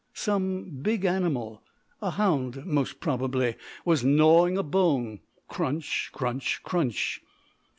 Some 0.15 0.79
big 0.81 1.05
animal 1.05 1.61
a 2.01 2.09
hound 2.09 2.65
most 2.65 2.99
probably 2.99 3.55
was 3.85 4.03
gnawing 4.03 4.57
a 4.57 4.63
bone 4.63 5.19
crunch, 5.47 6.09
crunch, 6.11 6.59
crunch! 6.63 7.21